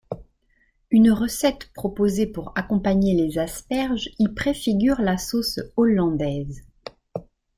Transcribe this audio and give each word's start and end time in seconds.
Une 0.89 1.11
recette 1.11 1.71
proposée 1.75 2.25
pour 2.25 2.53
accompagner 2.55 3.13
les 3.13 3.37
asperges 3.37 4.09
y 4.17 4.29
préfigure 4.29 4.99
la 4.99 5.19
sauce 5.19 5.59
hollandaise. 5.77 6.63